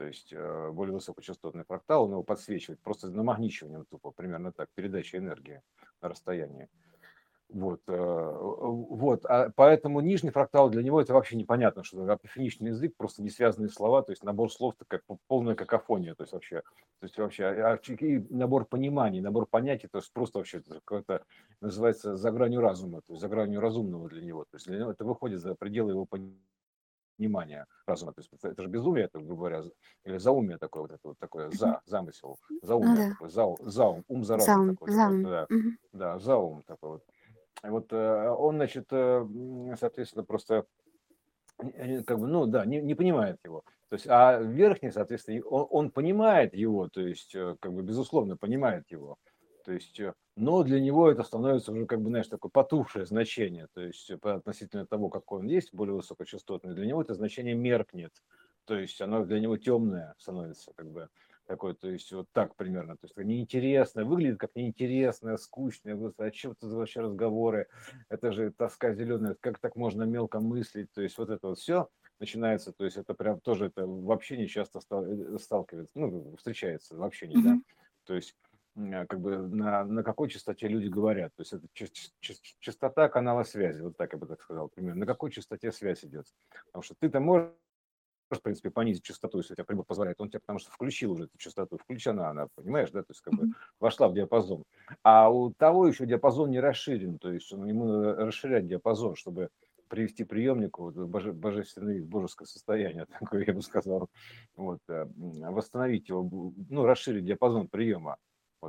[0.01, 5.19] То есть э, более высокочастотный фрактал, он его подсвечивает просто намагничиванием тупо, примерно так, передача
[5.19, 5.61] энергии
[6.01, 6.69] на расстоянии.
[7.49, 12.69] Вот, э, вот, а поэтому нижний фрактал для него это вообще непонятно, что это апофеничный
[12.69, 16.61] язык, просто не связанные слова, то есть набор слов такая полная какофония, то есть вообще,
[16.99, 21.23] то есть вообще а, и набор пониманий, набор понятий, то есть просто вообще это
[21.59, 24.89] называется за гранью разума, то есть за гранью разумного для него, то есть для него
[24.89, 26.50] это выходит за пределы его понимания
[27.85, 29.63] разума, то есть это же безумие, это, грубо говоря,
[30.05, 34.03] или заумие такое вот это вот такое за замысел, Ну заумие да, такое, за, заум,
[34.07, 35.21] ум за разум заум, такой, заум.
[35.21, 35.77] да, Мгм.
[35.93, 37.03] да, заум такой вот.
[37.63, 39.25] Вот э, он, значит, э,
[39.79, 40.65] соответственно, просто
[41.59, 43.63] э, как бы, ну да, не, не понимает его.
[43.89, 48.85] То есть, а верхний, соответственно, он, он понимает его, то есть, как бы, безусловно, понимает
[48.89, 49.17] его.
[49.63, 53.67] То есть, э, но для него это становится уже, как бы, знаешь, такое потухшее значение,
[53.73, 58.11] то есть, э, относительно того, какой он есть, более высокочастотный, для него это значение меркнет.
[58.65, 61.09] То есть, оно для него темное становится, как бы,
[61.47, 62.95] такое, то есть, вот так примерно.
[62.95, 65.97] То есть, неинтересное, выглядит как неинтересное, скучное.
[66.17, 67.67] О чем это вообще разговоры?
[68.09, 70.91] Это же тоска зеленая, как так можно мелко мыслить?
[70.93, 71.89] То есть, вот это вот все.
[72.21, 77.03] начинается, то есть это прям тоже это в общении часто э, сталкивается, ну, встречается в
[77.03, 77.55] общении, mm-hmm.
[77.55, 77.61] да,
[78.05, 78.35] то есть
[78.75, 81.33] как бы на, на какой частоте люди говорят.
[81.35, 81.67] То есть это
[82.59, 85.01] частота канала связи, вот так я бы так сказал, примерно.
[85.01, 86.25] На какой частоте связь идет.
[86.67, 87.51] Потому что ты-то можешь
[88.37, 91.37] в принципе, понизить частоту, если тебя прибор позволяет, он тебя потому что включил уже эту
[91.37, 93.49] частоту, включена она, понимаешь, да, то есть как бы
[93.81, 94.63] вошла в диапазон.
[95.03, 99.49] А у того еще диапазон не расширен, то есть он, ему надо расширять диапазон, чтобы
[99.89, 104.09] привести приемнику вот, боже, божественный божеское состояние, такое я бы сказал,
[104.55, 108.17] вот, э, восстановить его, ну, расширить диапазон приема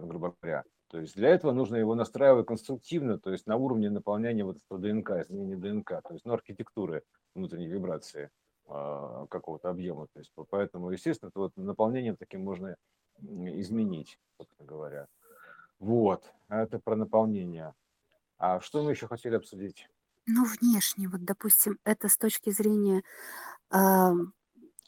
[0.00, 0.64] грубо говоря.
[0.88, 4.78] То есть для этого нужно его настраивать конструктивно, то есть на уровне наполнения вот этого
[4.78, 7.02] ДНК, изменения ДНК, то есть ну, архитектуры
[7.35, 8.31] внутренней вибрации
[8.68, 10.07] э, какого-то объема.
[10.12, 12.76] То есть поэтому, естественно, это вот наполнением таким можно
[13.20, 15.07] изменить, собственно говоря.
[15.78, 17.72] Вот, это про наполнение.
[18.38, 19.88] А что мы еще хотели обсудить?
[20.26, 23.02] Ну, внешне, вот, допустим, это с точки зрения
[23.70, 24.12] э,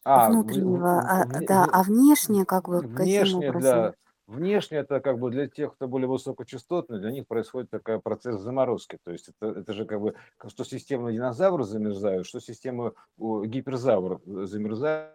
[0.04, 3.60] а, внутреннего, в, а, в, да, в, а внешне, как бы, каким образом?
[3.60, 3.94] Для,
[4.26, 8.98] Внешне это как бы для тех, кто более высокочастотный, для них происходит такой процесс заморозки.
[9.04, 10.14] То есть это, это же как бы,
[10.46, 15.12] что система динозавра замерзают, что система гиперзавр замерзают,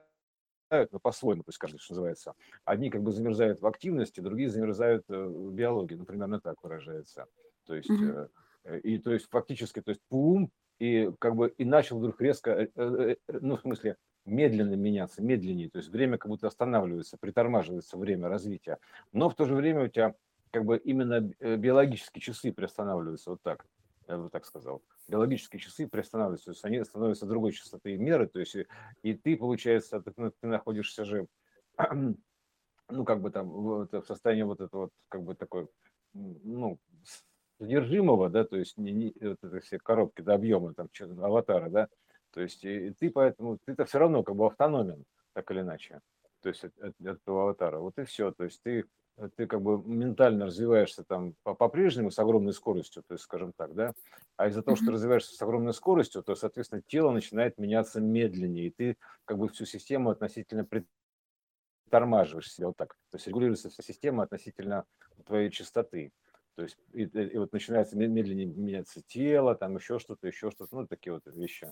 [0.69, 2.33] но по-своему, то есть каждый, что называется.
[2.65, 7.25] Одни как бы замерзают в активности, другие замерзают э, в биологии, ну, примерно так выражается.
[7.65, 8.81] То есть, mm-hmm.
[8.81, 13.57] и то есть фактически, то есть пум, и как бы и начал вдруг резко, ну,
[13.57, 13.97] в смысле,
[14.29, 18.77] медленно меняться, медленнее, то есть время как будто останавливается, притормаживается время развития,
[19.11, 20.15] но в то же время у тебя
[20.51, 23.65] как бы именно э, биологические часы приостанавливаются, вот так,
[24.07, 24.81] я бы так сказал.
[25.07, 28.55] Биологические часы приостанавливаются, то есть они становятся другой частоты меры, то есть
[29.03, 31.27] и ты, получается, ты, ты находишься же,
[32.89, 35.67] ну, как бы там в, в состоянии вот этого вот, как бы такой,
[36.13, 36.79] ну,
[37.59, 40.89] содержимого, да, то есть не, не вот это все коробки до объема, там,
[41.21, 41.89] аватара, да,
[42.31, 46.01] то есть и ты поэтому, ты-то все равно как бы автономен, так или иначе,
[46.41, 47.79] то есть от, от, от этого аватара.
[47.79, 48.31] Вот и все.
[48.31, 48.85] То есть ты,
[49.35, 53.93] ты как бы ментально развиваешься там по-прежнему с огромной скоростью, то есть, скажем так, да,
[54.37, 58.67] а из-за того, что ты развиваешься с огромной скоростью, то, соответственно, тело начинает меняться медленнее,
[58.67, 60.65] и ты как бы всю систему относительно
[61.85, 62.95] притормаживаешь себя вот так.
[63.11, 64.85] То есть регулируется вся система относительно
[65.25, 66.11] твоей частоты.
[66.55, 70.87] То есть и, и вот начинается медленнее меняться тело, там еще что-то, еще что-то, ну,
[70.87, 71.71] такие вот вещи.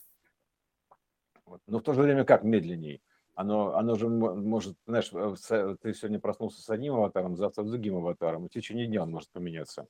[1.67, 3.01] Но в то же время как медленней?
[3.35, 7.97] Оно, оно же может, знаешь, э, ты сегодня проснулся с одним аватаром, завтра с другим
[7.97, 9.87] аватаром, и в течение дня он может поменяться.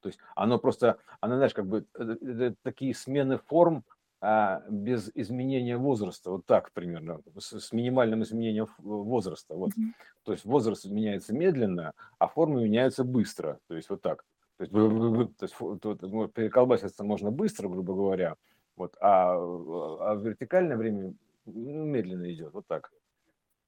[0.00, 3.84] То есть оно просто, оно, знаешь, как бы э, э, такие смены форм
[4.22, 9.54] а, без изменения возраста, вот так примерно, с, с минимальным изменением возраста.
[9.54, 9.70] Вот.
[9.70, 9.92] Mm-hmm.
[10.24, 13.58] То есть возраст меняется медленно, а формы меняются быстро.
[13.66, 14.24] То есть вот так.
[14.58, 18.36] То есть, то есть переколбаситься можно быстро, грубо говоря,
[18.80, 21.12] вот, а, а вертикальное время
[21.44, 22.90] ну, медленно идет, вот так.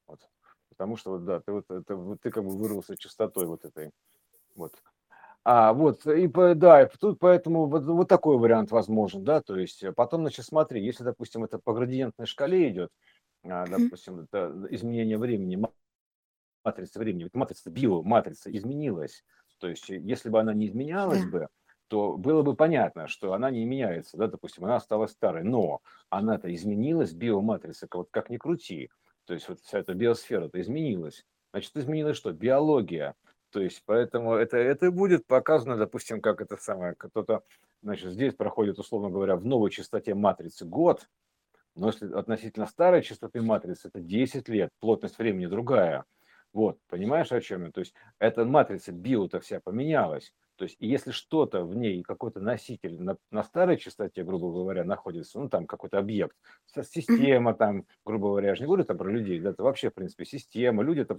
[0.07, 0.19] Вот.
[0.69, 3.91] Потому что вот да, ты вот это вот ты как бы вырвался частотой вот этой.
[4.55, 4.73] Вот.
[5.43, 9.91] А вот и да, тут поэтому вот, вот такой вариант возможен, да, то есть э,
[9.91, 12.89] потом, значит, смотри, если, допустим, это по градиентной шкале идет,
[13.43, 15.63] а, допустим, это изменение времени,
[16.63, 19.23] матрица времени, вот матрица биоматрица изменилась,
[19.59, 21.49] то есть если бы она не изменялась бы,
[21.87, 26.53] то было бы понятно, что она не меняется, да, допустим, она осталась старой, но она-то
[26.53, 28.89] изменилась, биоматрица, вот как ни крути,
[29.25, 31.25] то есть вот вся эта биосфера-то изменилась.
[31.51, 32.33] Значит, изменилась что?
[32.33, 33.15] Биология.
[33.51, 37.43] То есть, поэтому это, это будет показано, допустим, как это самое, кто-то,
[37.83, 41.07] значит, здесь проходит, условно говоря, в новой частоте матрицы год,
[41.75, 46.05] но если относительно старой частоты матрицы, это 10 лет, плотность времени другая.
[46.51, 47.71] Вот, понимаешь, о чем я?
[47.71, 50.33] То есть, эта матрица био-то вся поменялась.
[50.63, 55.37] То есть, если что-то в ней, какой-то носитель на, на старой частоте, грубо говоря, находится,
[55.37, 56.37] ну, там какой-то объект,
[56.89, 59.93] система там, грубо говоря, я же не говорю там про людей, да, это вообще, в
[59.93, 61.15] принципе, система, люди это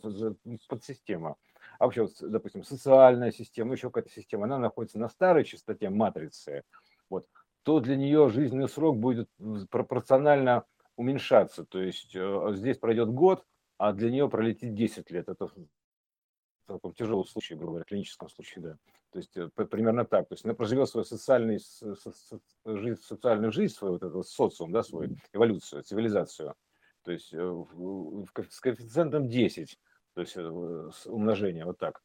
[0.66, 1.37] подсистема.
[1.78, 6.62] А вообще, вот, допустим, социальная система, еще какая-то система, она находится на старой частоте матрицы,
[7.11, 7.26] вот,
[7.64, 9.28] то для нее жизненный срок будет
[9.68, 10.64] пропорционально
[10.96, 11.66] уменьшаться.
[11.66, 13.44] То есть э, здесь пройдет год,
[13.76, 15.28] а для нее пролетит 10 лет.
[15.28, 15.50] Это
[16.64, 18.79] в таком тяжелом случае, грубо говоря, клиническом случае, да.
[19.11, 20.29] То есть э, примерно так.
[20.29, 21.61] То есть она проживет свою социальную
[22.64, 26.55] жизнь, социальную жизнь, свою вот этот социум, да, свою эволюцию, цивилизацию.
[27.03, 27.64] То есть э,
[28.50, 29.79] с коэффициентом 10,
[30.14, 32.03] то есть э, умножение, вот так.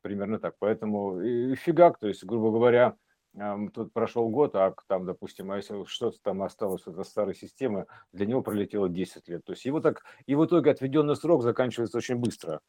[0.00, 0.56] Примерно так.
[0.58, 2.96] Поэтому и фигак, то есть, грубо говоря,
[3.74, 8.26] тут прошел год, а там, допустим, а если что-то там осталось от старой системы, для
[8.26, 9.44] него пролетело 10 лет.
[9.44, 12.60] То есть его так, и в итоге отведенный срок заканчивается очень быстро.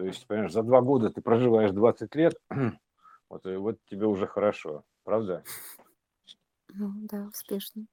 [0.00, 2.34] То есть, понимаешь, за два года ты проживаешь 20 лет,
[3.28, 5.44] вот, и вот тебе уже хорошо, правда?
[6.72, 7.84] Ну, да, успешно.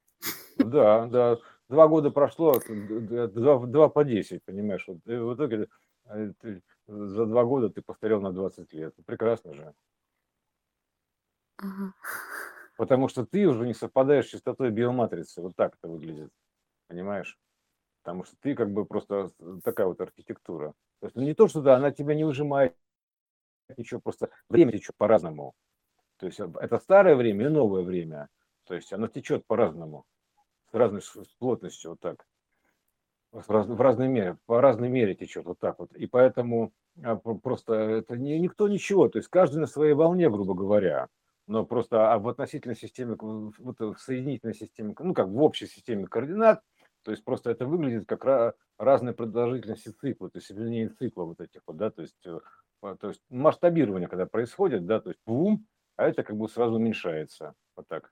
[0.57, 1.37] Да, да.
[1.67, 4.85] два года прошло, два, два по 10, понимаешь?
[4.87, 5.67] Вот, в итоге
[6.05, 8.95] э, ты, за два года ты постарел на 20 лет.
[9.05, 9.73] Прекрасно же.
[11.57, 11.93] Ага.
[12.77, 15.41] Потому что ты уже не совпадаешь с частотой биоматрицы.
[15.41, 16.31] Вот так это выглядит.
[16.87, 17.37] Понимаешь?
[18.01, 19.29] Потому что ты как бы просто
[19.61, 20.73] такая вот архитектура.
[20.99, 22.75] То есть ну, не то, что да, она тебя не выжимает
[23.75, 25.53] ничего, просто время течет по-разному.
[26.17, 28.29] То есть это старое время и новое время.
[28.65, 30.05] То есть оно течет по-разному,
[30.71, 31.01] с разной
[31.39, 32.25] плотностью, вот так.
[33.31, 35.93] В, раз, в разной мере, по разной мере течет вот так вот.
[35.93, 36.71] И поэтому
[37.03, 39.09] а, просто это не, никто ничего.
[39.09, 41.09] То есть каждый на своей волне, грубо говоря
[41.47, 46.05] но просто а в относительной системе, вот в соединительной системе, ну как в общей системе
[46.05, 46.61] координат,
[47.07, 51.61] то есть просто это выглядит как разные продолжительности цикла, то есть изменение цикла вот этих
[51.65, 52.37] вот, да, то есть, э,
[52.81, 55.65] то есть масштабирование, когда происходит, да, то есть бум,
[55.95, 58.11] а это как бы сразу уменьшается, вот так.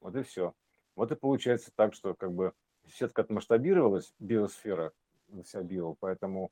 [0.00, 0.54] Вот и все.
[0.96, 2.54] Вот и получается так, что как бы
[2.86, 4.92] сетка отмасштабировалась, биосфера,
[5.44, 6.50] вся био, поэтому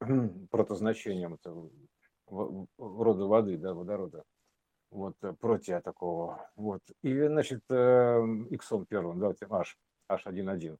[0.50, 1.70] протозначением это
[2.26, 4.24] рода воды, да, водорода.
[4.90, 9.74] Вот, э, против такого, вот, и, значит, x эм, первым, давайте, h,
[10.16, 10.78] h1,1,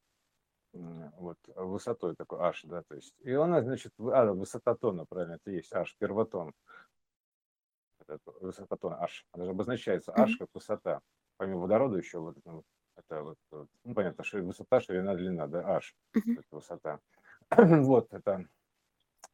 [0.73, 5.51] вот, высотой такой h, да, то есть, и она, значит, а, высота тона, правильно, это
[5.51, 6.53] есть h, первотон,
[8.41, 11.01] высота тона h, она же обозначается h как высота,
[11.37, 12.63] помимо водорода еще вот, ну,
[12.97, 17.01] это вот, ну, понятно, что высота, ширина, длина, да, h, это высота,
[17.51, 18.47] вот, это,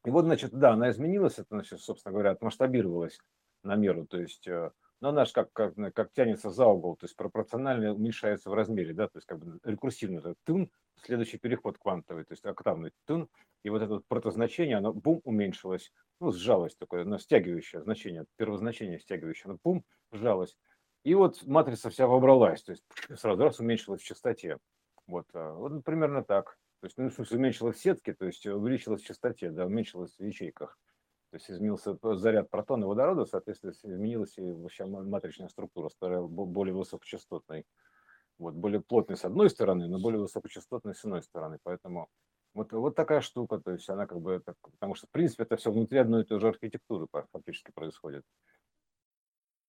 [0.05, 3.19] и вот, значит, да, она изменилась, это, значит, собственно говоря, отмасштабировалась
[3.63, 7.07] на меру, то есть, э, но она же как, как, как тянется за угол, то
[7.07, 10.71] есть пропорционально уменьшается в размере, да, то есть как бы рекурсивно это тун,
[11.03, 13.29] следующий переход квантовый, то есть октавный тун,
[13.63, 18.99] и вот это вот протозначение, оно бум уменьшилось, ну, сжалось такое, оно стягивающее значение, первозначение
[18.99, 20.57] стягивающее, оно бум, сжалось.
[21.05, 22.85] И вот матрица вся вобралась, то есть
[23.15, 24.59] сразу раз уменьшилась в частоте.
[25.07, 26.59] Вот, а, вот примерно так.
[26.81, 30.17] То есть, ну, в смысле, уменьшилась в сетке, то есть увеличилась в частоте, да, уменьшилась
[30.17, 30.79] в ячейках.
[31.31, 36.75] То есть изменился заряд протона и водорода, соответственно, изменилась и вообще матричная структура, стала более
[36.75, 37.67] высокочастотной.
[38.39, 41.59] Вот, более плотной с одной стороны, но более высокочастотной с иной стороны.
[41.65, 42.09] Поэтому
[42.55, 45.57] вот, вот такая штука, то есть она как бы, так, потому что в принципе это
[45.57, 48.25] все внутри одной и той же архитектуры фактически происходит.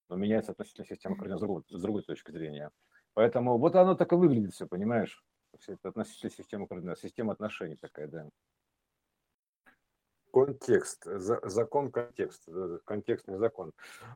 [0.08, 2.72] Но меняется относительно системы координат с другой, с другой точки зрения.
[3.14, 5.24] Поэтому вот оно так и выглядит все, понимаешь?
[5.60, 8.30] Все это относительно системы координат, система отношений такая, да.
[10.32, 13.72] Контекст, закон контекста, контекстный закон.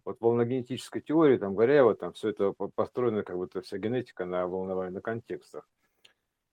[0.05, 4.47] Вот в волногенетической теории, там, Горяева, там все это построено, как будто вся генетика на
[4.47, 5.67] волновании, на контекстах.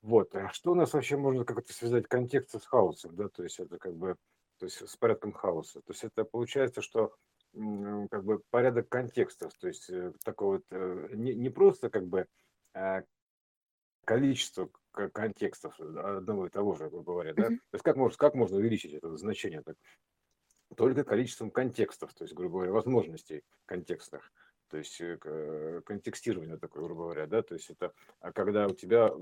[0.03, 0.35] Вот.
[0.35, 3.79] А что у нас вообще можно как-то связать контекст с хаосом, да, то есть это
[3.79, 4.17] как бы,
[4.59, 5.81] то есть с порядком хаоса.
[5.81, 7.15] То есть это получается, что
[7.53, 12.27] как бы порядок контекстов, то есть э, такой вот, э, не, не просто как бы
[14.05, 17.49] количество контекстов одного и того же, грубо говоря, да?
[17.49, 19.63] То есть как можно, как можно увеличить это значение?
[19.63, 19.77] Так?
[20.77, 24.33] Только количеством контекстов, то есть, грубо говоря, возможностей контекстах.
[24.69, 29.13] То есть э, контекстирование такое, грубо говоря, да, то есть это а когда у тебя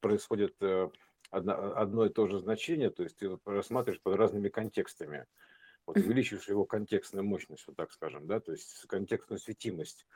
[0.00, 0.88] происходит э,
[1.30, 5.26] одно, одно и то же значение, то есть ты рассматриваешь под разными контекстами,
[5.86, 10.06] вот увеличиваешь его контекстную мощность, вот так скажем, да, то есть контекстную светимость.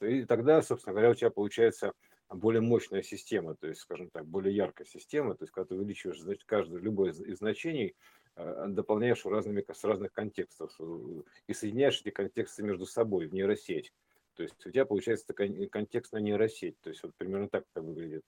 [0.00, 1.92] И тогда, собственно говоря, у тебя получается
[2.28, 6.20] более мощная система, то есть, скажем так, более яркая система, то есть, когда ты увеличиваешь
[6.20, 7.94] значит, каждое, любое из значений,
[8.36, 13.92] э, дополняешь разными, с разных контекстов э, и соединяешь эти контексты между собой в нейросеть.
[14.34, 18.24] То есть у тебя получается такая контекстная нейросеть, то есть вот примерно так это выглядит.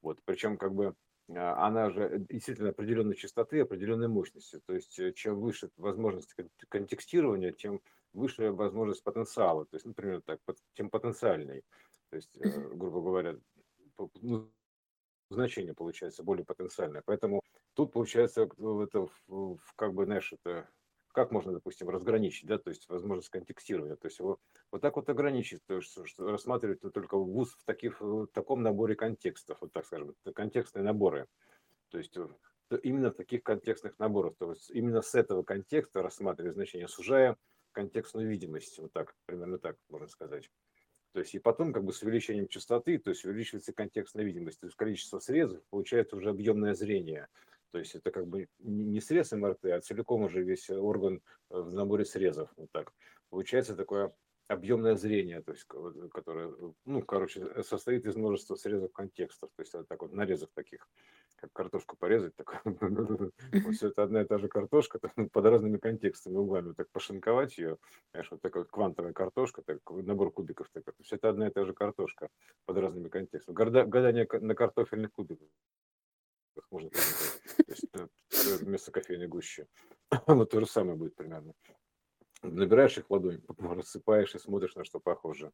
[0.00, 0.94] Вот, причем как бы
[1.36, 4.60] а, она же действительно определенной частоты, определенной мощности.
[4.66, 6.34] То есть э, чем выше возможность
[6.68, 7.80] контекстирования, тем
[8.12, 9.66] выше возможность потенциала.
[9.66, 10.40] То есть, например, так,
[10.74, 11.62] тем потенциальный.
[12.10, 13.36] То есть, э, грубо говоря,
[14.20, 14.52] ну,
[15.30, 17.02] значение получается более потенциальное.
[17.04, 17.40] Поэтому
[17.74, 19.06] тут получается это
[19.76, 20.68] как бы, знаешь, это
[21.12, 24.38] как можно, допустим, разграничить, да, то есть возможность контекстирования, то есть его
[24.70, 28.94] вот так вот ограничить, то есть что рассматривать только вуз в, таких, в таком наборе
[28.94, 31.26] контекстов, вот так скажем, контекстные наборы,
[31.90, 32.16] то есть
[32.82, 37.36] именно в таких контекстных наборах, то есть именно с этого контекста рассматривать значение, сужая
[37.72, 40.48] контекстную видимость, вот так, примерно так можно сказать.
[41.12, 44.66] То есть и потом как бы с увеличением частоты, то есть увеличивается контекстная видимость, то
[44.66, 47.28] есть количество срезов, получается уже объемное зрение.
[47.72, 51.72] То есть это как бы не срез МРТ, а целиком уже весь орган э, в
[51.72, 52.50] наборе срезов.
[52.56, 52.92] Вот так.
[53.28, 54.12] Получается такое
[54.50, 55.64] объемное зрение, то есть,
[56.12, 56.52] которое,
[56.84, 60.88] ну, короче, состоит из множества срезов контекстов, то есть вот так вот нарезов таких,
[61.36, 62.62] как картошку порезать, так,
[63.72, 64.98] все это одна и та же картошка
[65.32, 67.78] под разными контекстами, углами, так пошинковать ее,
[68.10, 71.72] знаешь, вот такая квантовая картошка, так, набор кубиков, так, все это одна и та же
[71.72, 72.28] картошка
[72.66, 73.54] под разными контекстами.
[73.54, 75.48] Гадание на картофельных кубиках
[76.70, 76.90] можно
[77.98, 78.06] э,
[78.60, 79.66] вместо кофейной гущи.
[80.26, 81.54] Вот то же самое будет примерно
[82.42, 85.52] набираешь их в ладонь, рассыпаешь и смотришь, на что похоже.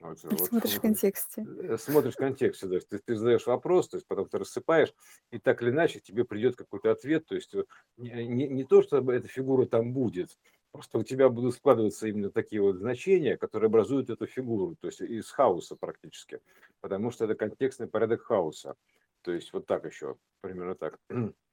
[0.00, 1.46] Вот, смотришь вот, в контексте.
[1.62, 2.78] Э, смотришь в контексте, да.
[2.80, 4.94] Ты, ты задаешь вопрос, то есть потом ты рассыпаешь,
[5.30, 7.26] и так или иначе тебе придет какой-то ответ.
[7.26, 7.54] То есть
[7.96, 10.38] не, не, не то, чтобы эта фигура там будет,
[10.70, 15.00] просто у тебя будут складываться именно такие вот значения, которые образуют эту фигуру, то есть
[15.00, 16.40] из хаоса практически,
[16.80, 18.76] потому что это контекстный порядок хаоса.
[19.22, 20.98] То есть вот так еще, примерно так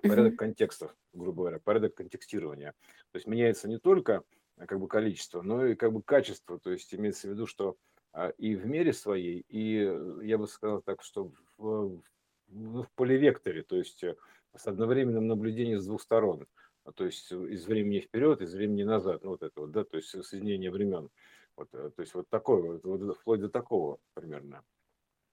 [0.00, 2.72] порядок контекстов, грубо говоря, порядок контекстирования.
[3.10, 4.22] То есть меняется не только
[4.56, 6.58] э, как бы количество, но и как бы качество.
[6.58, 7.76] То есть имеется в виду, что
[8.12, 12.00] а, и в мере своей, и э, я бы сказал так, что в,
[12.48, 14.16] в, поливекторе, то есть э,
[14.56, 16.46] с одновременным наблюдением с двух сторон.
[16.84, 19.96] А, то есть из времени вперед, из времени назад, ну вот это вот, да, то
[19.96, 21.10] есть соединение времен.
[21.54, 24.64] Вот, то есть вот такое, вот, вплоть до такого примерно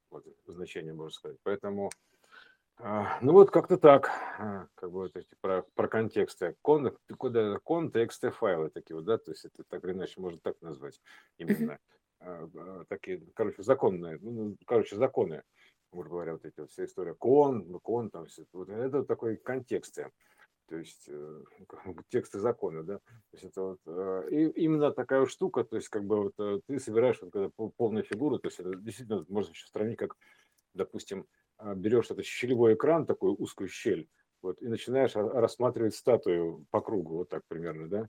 [0.10, 1.38] вот, значение, можно сказать.
[1.44, 2.19] Поэтому а,
[3.22, 8.32] ну вот как-то так, а, как бы вот эти про, про контексты, кон, куда контексты
[8.32, 11.02] файлы такие вот, да, то есть это так или иначе можно так назвать
[11.38, 11.78] именно.
[12.22, 15.44] А, такие, короче, законные, ну, ну, короче, законы,
[15.92, 17.16] грубо говоря, вот эти вот вся история.
[17.16, 20.10] Кон, кон, там все, вот это такой контексты,
[20.70, 21.44] то есть э,
[22.10, 26.24] тексты закона, да, то есть это вот, и именно такая штука, то есть как бы
[26.24, 29.98] вот э, ты собираешь вот когда полную фигуру, то есть это действительно можно еще сравнить
[29.98, 30.16] как,
[30.74, 31.39] допустим, а,
[31.76, 34.08] берешь этот щелевой экран, такую узкую щель,
[34.42, 38.02] вот, и начинаешь рассматривать статую по кругу, вот так примерно, да,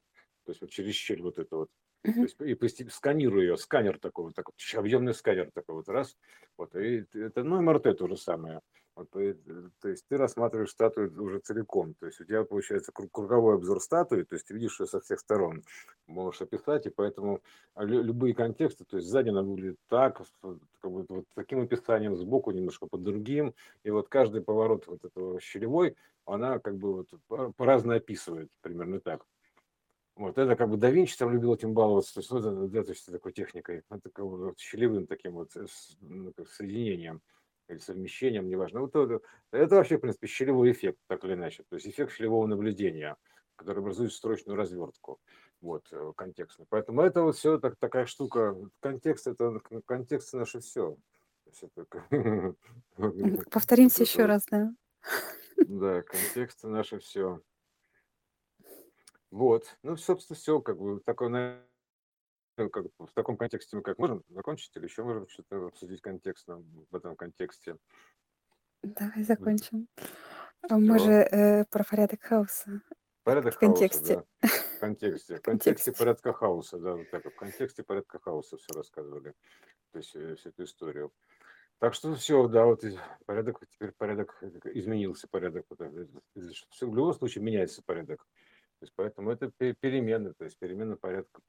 [0.44, 1.68] то есть вот через щель вот это вот,
[2.06, 2.14] uh-huh.
[2.14, 6.16] то есть, и постепенно сканирую ее, сканер такой вот, такой, объемный сканер такой вот, раз,
[6.56, 8.60] вот, и это, ну, МРТ то же самое,
[9.04, 11.94] то есть ты рассматриваешь статую уже целиком.
[11.94, 15.20] То есть у тебя получается круговой обзор статуи, то есть ты видишь ее со всех
[15.20, 15.62] сторон.
[16.06, 17.40] Можешь описать, и поэтому
[17.76, 22.86] любые контексты, то есть сзади она выглядит так, как бы вот таким описанием, сбоку немножко
[22.86, 23.54] под другим.
[23.84, 29.24] И вот каждый поворот вот этого щелевой, она как бы вот по-разному описывает, примерно так.
[30.16, 32.82] Вот, это как бы да Винчи там любил этим баловаться, то есть вот это, да,
[32.82, 35.50] то есть такой техникой, это как бы вот щелевым таким вот
[36.02, 37.22] ну, как соединением
[37.70, 38.80] или совмещением, неважно.
[38.80, 39.20] Вот это,
[39.52, 41.64] это вообще, в принципе, щелевой эффект, так или иначе.
[41.68, 43.16] То есть эффект щелевого наблюдения,
[43.56, 45.20] который образует строчную развертку
[45.60, 46.66] вот, э, контекстно.
[46.68, 48.56] Поэтому это вот все так, такая штука.
[48.80, 50.96] Контекст это контекст наше все.
[51.62, 52.06] Это...
[53.50, 54.72] Повторимся еще раз, да.
[55.56, 57.40] Да, контекст наше все.
[59.30, 59.78] Вот.
[59.82, 61.69] Ну, собственно, все, как бы такое, Э,
[62.68, 66.96] как, в таком контексте мы как можем закончить или еще можем что-то обсудить контекстно в
[66.96, 67.76] этом контексте?
[68.82, 69.88] Давай закончим.
[70.68, 72.82] А мы же э, про порядок хаоса.
[73.22, 74.14] Порядок в контексте.
[74.14, 74.48] хаоса, да.
[74.48, 75.36] В контексте.
[75.36, 79.34] В контексте порядка хаоса, да, вот так, в контексте порядка хаоса все рассказывали.
[79.92, 81.12] То есть э, всю эту историю.
[81.78, 82.84] Так что все, да, вот
[83.24, 85.64] порядок, теперь порядок, изменился порядок.
[86.70, 88.26] Все, в любом случае меняется порядок.
[88.80, 91.40] То есть поэтому это перемены, то есть перемена порядка,